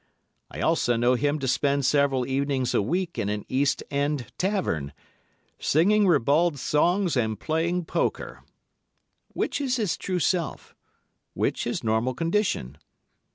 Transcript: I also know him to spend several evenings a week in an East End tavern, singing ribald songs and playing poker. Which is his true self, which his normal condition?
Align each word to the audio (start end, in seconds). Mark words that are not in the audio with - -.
I 0.49 0.61
also 0.61 0.95
know 0.95 1.13
him 1.13 1.37
to 1.37 1.47
spend 1.47 1.85
several 1.85 2.25
evenings 2.25 2.73
a 2.73 2.81
week 2.81 3.19
in 3.19 3.29
an 3.29 3.45
East 3.47 3.83
End 3.91 4.31
tavern, 4.39 4.93
singing 5.59 6.07
ribald 6.07 6.57
songs 6.57 7.15
and 7.15 7.39
playing 7.39 7.85
poker. 7.85 8.41
Which 9.33 9.61
is 9.61 9.75
his 9.75 9.97
true 9.97 10.17
self, 10.17 10.73
which 11.35 11.65
his 11.65 11.83
normal 11.83 12.15
condition? 12.15 12.79